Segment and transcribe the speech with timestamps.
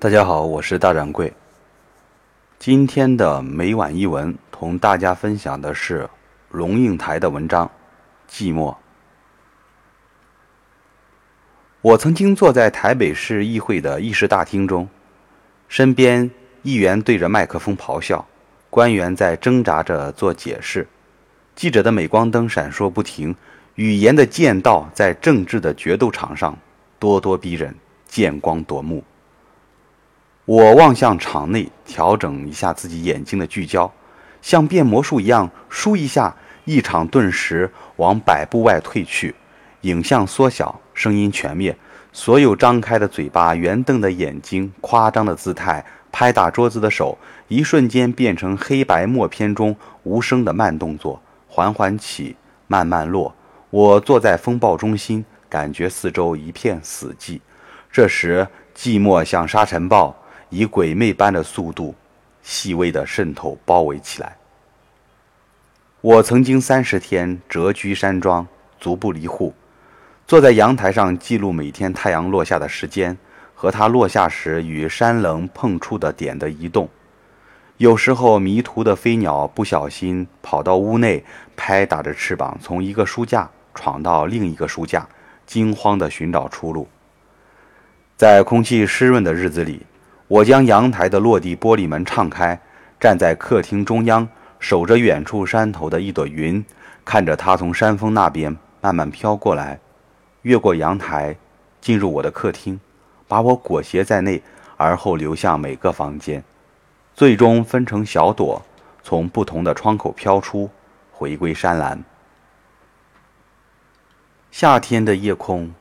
[0.00, 1.32] 大家好，我是大掌柜。
[2.56, 6.08] 今天的每晚一文，同大家分享的是
[6.52, 7.68] 龙应台的文章
[8.32, 8.72] 《寂寞》。
[11.80, 14.88] 我曾经坐在台北市议会的议事大厅中，
[15.66, 16.30] 身边
[16.62, 18.24] 议员对着麦克风咆哮，
[18.70, 20.86] 官员在挣扎着做解释，
[21.56, 23.34] 记者的镁光灯闪烁不停，
[23.74, 26.56] 语言的剑道在政治的决斗场上
[27.00, 27.74] 咄咄逼人，
[28.06, 29.02] 剑光夺目。
[30.48, 33.92] 我望向场内，调整一下自己眼睛的聚焦，
[34.40, 36.34] 像变魔术一样，输一下，
[36.64, 39.34] 一场顿时往百步外退去，
[39.82, 41.76] 影像缩小，声音全灭，
[42.14, 47.18] 所有张开的嘴巴、圆瞪的眼睛、夸张的姿态、拍打桌子的手，
[47.48, 52.34] 一瞬间变成黑白默片中无声的慢动作，缓缓起，
[52.66, 53.34] 慢慢落。
[53.68, 57.38] 我坐在风暴中心，感觉四周一片死寂。
[57.92, 60.16] 这时，寂寞像沙尘暴。
[60.50, 61.94] 以鬼魅般的速度，
[62.42, 64.36] 细微的渗透包围起来。
[66.00, 68.46] 我曾经三十天蛰居山庄，
[68.78, 69.52] 足不离户，
[70.26, 73.18] 坐在阳台上记录每天太阳落下的时间
[73.54, 76.88] 和它落下时与山棱碰触的点的移动。
[77.76, 81.24] 有时候迷途的飞鸟不小心跑到屋内，
[81.56, 85.06] 拍打着翅膀从一个书架闯到另一个书架，
[85.46, 86.88] 惊慌地寻找出路。
[88.16, 89.84] 在空气湿润的日子里。
[90.28, 92.60] 我将阳台的落地玻璃门敞开，
[93.00, 96.62] 站在客厅中央，守着远处山头的一朵云，
[97.02, 99.80] 看着它从山峰那边慢慢飘过来，
[100.42, 101.34] 越过阳台，
[101.80, 102.78] 进入我的客厅，
[103.26, 104.42] 把我裹挟在内，
[104.76, 106.44] 而后流向每个房间，
[107.14, 108.62] 最终分成小朵，
[109.02, 110.68] 从不同的窗口飘出，
[111.10, 112.04] 回归山岚。
[114.50, 115.72] 夏天的夜空，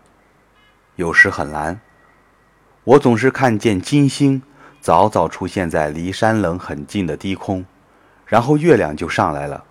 [0.96, 1.82] 有时很蓝。
[2.88, 4.42] 我总是看见金星
[4.80, 7.66] 早早出现在离山棱很近的低空，
[8.26, 9.62] 然后月亮就上来了。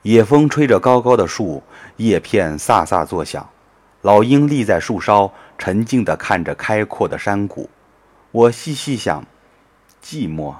[0.00, 1.62] 野风吹着高高的树，
[1.98, 3.46] 叶片飒飒作响。
[4.00, 7.68] 老鹰立在树梢，沉静地看着开阔的山谷。
[8.30, 9.22] 我细细想，
[10.02, 10.54] 寂寞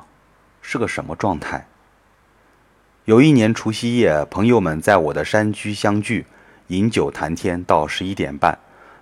[0.60, 1.66] 是个什么状态？
[3.06, 6.26] 有一年除夕夜，朋友们在我的山居相聚，
[6.66, 8.58] 饮酒谈天到十一点半，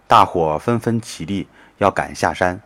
[0.06, 2.60] 大伙纷纷起立要赶下山。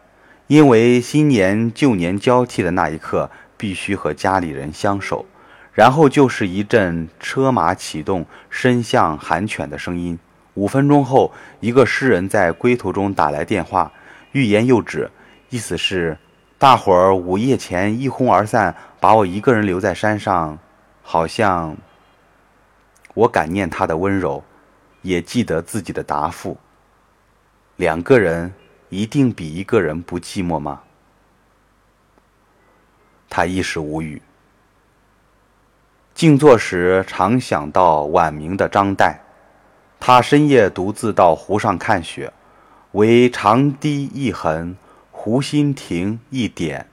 [0.51, 5.25] 因为新年旧年交替的那一刻，必须和家里人相守，
[5.73, 10.19] 然后就是一阵车马启动、伸向喊犬的声音。
[10.55, 13.93] 五分钟后，一个诗人在归途中打来电话，
[14.33, 15.09] 欲言又止，
[15.51, 16.19] 意思是
[16.59, 20.59] 大伙儿午夜前一哄而散，把我一个人留在山上，
[21.01, 21.77] 好像
[23.15, 24.43] 我感念他的温柔，
[25.03, 26.59] 也记得自己的答复。
[27.77, 28.53] 两个人。
[28.91, 30.83] 一定比一个人不寂寞吗？
[33.29, 34.21] 他一时无语。
[36.13, 39.17] 静坐时，常想到晚明的张岱，
[39.99, 42.33] 他深夜独自到湖上看雪，
[42.93, 44.77] 唯长堤一痕，
[45.13, 46.89] 湖心亭一点，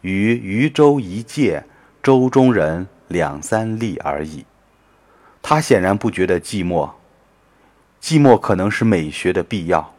[0.00, 1.64] 与渔舟一芥，
[2.02, 4.46] 舟中人两三粒而已。
[5.42, 6.92] 他显然不觉得寂寞，
[8.00, 9.94] 寂寞可能是美学的必要。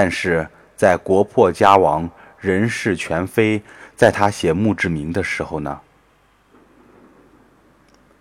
[0.00, 3.60] 但是在国破家亡、人事全非，
[3.96, 5.80] 在他写墓志铭的时候呢？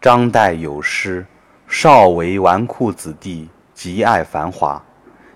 [0.01, 1.23] 张岱有诗
[1.69, 4.83] ：“少为纨绔子弟，极爱繁华。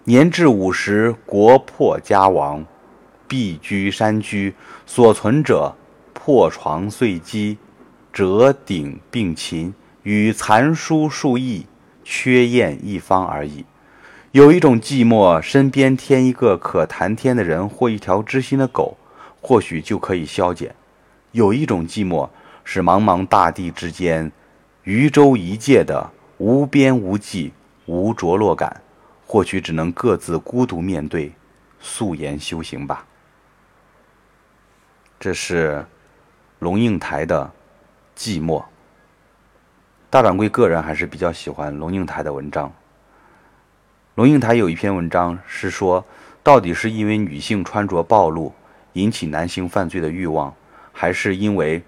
[0.03, 2.65] 年至五十，国破家亡，
[3.27, 4.55] 避居山居。
[4.87, 5.75] 所存者，
[6.11, 7.59] 破床碎机，
[8.11, 9.71] 折鼎并琴，
[10.01, 11.67] 与残书数亿，
[12.03, 13.63] 缺砚一方而已。”
[14.31, 18.95] 有一种寂寞，身边添一个可谈天的人或一条知心的狗，
[19.41, 20.69] 或许就可以消减；
[21.33, 22.29] 有一种寂寞，
[22.63, 24.31] 是茫茫大地之间，
[24.83, 27.51] 渔舟一芥的无边无际、
[27.87, 28.81] 无着落感，
[29.27, 31.33] 或许只能各自孤独面对，
[31.81, 33.05] 素颜修行吧。
[35.19, 35.85] 这是
[36.59, 37.51] 龙应台的
[38.15, 38.63] 寂寞。
[40.09, 42.71] 大掌柜个人还是比较喜欢龙应台的文章。
[44.15, 46.05] 龙应台有一篇文章是说，
[46.43, 48.53] 到底是因为女性穿着暴露
[48.93, 50.53] 引起男性犯罪的欲望，
[50.91, 51.81] 还是因为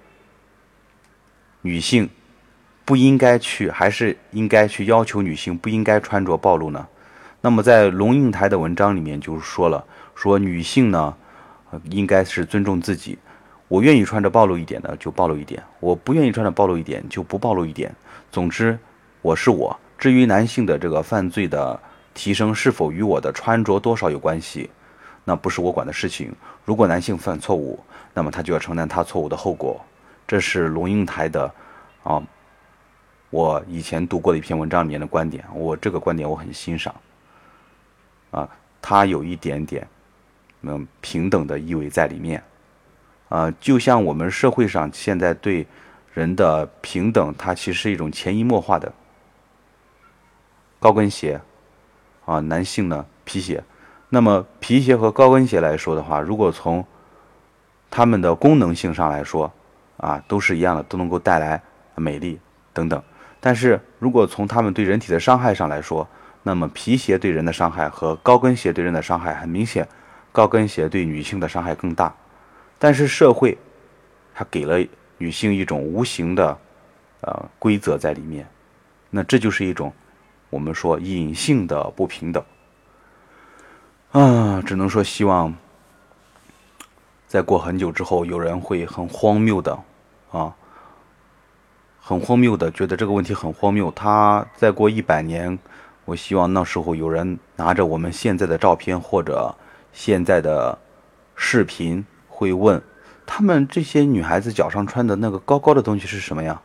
[1.64, 2.10] 女性
[2.86, 6.88] 不应该去，还是应该去要求女性不应该穿着暴露呢？
[7.42, 9.84] 那么在龙应台的文章里面就是说了，
[10.16, 11.14] 说女性呢
[11.90, 13.18] 应该是尊重自己，
[13.68, 17.94] 我愿意穿着暴露一点的就暴露一点，我不愿意穿着暴露一点就不暴露一点。
[18.32, 18.80] 总之，
[19.22, 19.78] 我是我。
[19.98, 21.78] 至于男性的这个犯罪的。
[22.14, 24.70] 提升是否与我的穿着多少有关系？
[25.26, 26.34] 那不是我管的事情。
[26.66, 27.80] 如果男性犯错误，
[28.14, 29.80] 那么他就要承担他错误的后果。
[30.28, 31.54] 这是龙应台的
[32.04, 32.22] 啊，
[33.30, 36.94] 我以前读过的一篇文章里面的观点，我这个观点我很欣赏。
[38.32, 38.50] 啊，
[38.82, 39.88] 他有一点点
[40.62, 42.44] 嗯平等的意味在里面。
[43.30, 45.66] 啊，就像我们社会上现在对
[46.14, 48.92] 人的平等，它其实是一种潜移默化的。
[50.80, 51.42] 高跟鞋，
[52.26, 53.64] 啊，男性呢皮鞋，
[54.10, 56.86] 那么皮鞋和高跟鞋来说的话，如果从
[57.90, 59.52] 它们的功能性上来说，
[59.98, 61.62] 啊，都是一样的，都能够带来
[61.96, 62.40] 美丽
[62.74, 63.02] 等等。
[63.40, 66.08] 但是如果从它们对人体的伤害上来说，
[66.44, 69.88] 那么皮鞋对人的伤害和高跟鞋对人的伤害很明显，
[70.32, 72.14] 高跟鞋对女性的伤害更大。
[72.80, 73.58] 但是社会，
[74.34, 74.86] 它给了
[75.18, 76.58] 女性一种无形的，
[77.22, 78.46] 呃规则在里面，
[79.10, 79.94] 那这就是一种
[80.54, 82.44] 我们说隐性的不平等。
[84.12, 85.54] 啊，只能说希望，
[87.28, 89.78] 在过很久之后，有人会很荒谬的，
[90.32, 90.54] 啊，
[92.00, 93.92] 很荒谬的觉得这个问题很荒谬。
[93.92, 95.58] 他再过一百年，
[96.06, 99.54] 我希望那时候有人拿着我们现在的照片或者
[99.92, 100.78] 现在的
[101.36, 102.06] 视频。
[102.36, 102.82] 会问
[103.26, 106.60] 他们这些女孩子脚上穿的那个高高的东西是什么呀？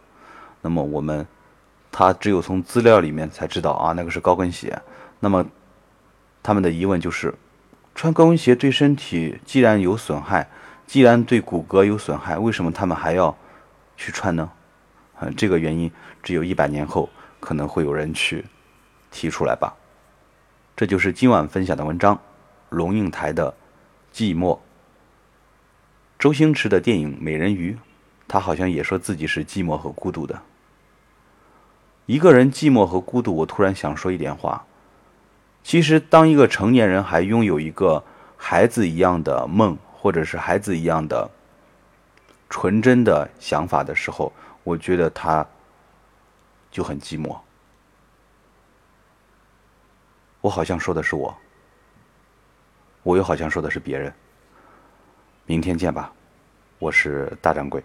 [0.62, 1.24] 那么我们
[1.98, 4.80] 他只有从资料里面才知道啊，那个是高跟鞋。
[5.18, 5.44] 那么
[6.44, 7.34] 他们的疑问就是：
[7.92, 10.48] 穿高跟鞋对身体既然有损害，
[10.86, 13.36] 既然对骨骼有损害，为什么他们还要
[13.96, 14.48] 去穿呢？
[15.18, 15.90] 嗯，这个原因
[16.22, 17.10] 只有一百年后
[17.40, 18.44] 可能会有人去
[19.10, 19.74] 提出来吧。
[20.76, 22.14] 这就是今晚分享的文章，
[22.68, 23.52] 《龙应台的
[24.14, 24.54] 寂寞》。
[26.16, 27.72] 周星驰的电影《美人鱼》，
[28.28, 30.40] 他好像也说自己是寂寞和孤独的。
[32.08, 34.64] 一个人寂寞和孤独，我突然想说一点话。
[35.62, 38.02] 其实，当一个成年人还拥有一个
[38.34, 41.30] 孩子一样的梦，或者是孩子一样的
[42.48, 44.32] 纯真的想法的时候，
[44.64, 45.46] 我觉得他
[46.70, 47.36] 就很寂寞。
[50.40, 51.36] 我好像说的是我，
[53.02, 54.10] 我又好像说的是别人。
[55.44, 56.10] 明天见吧，
[56.78, 57.84] 我是大掌柜。